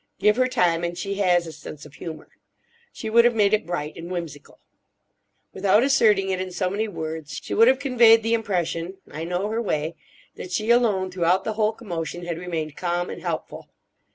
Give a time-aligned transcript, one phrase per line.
[0.17, 2.29] Give her time, and she has a sense of humour.
[2.91, 4.57] She would have made it bright and whimsical.
[5.53, 9.61] Without asserting it in so many words, she would have conveyed the impression—I know her
[9.61, 13.69] way—that she alone, throughout the whole commotion, had remained calm and helpful.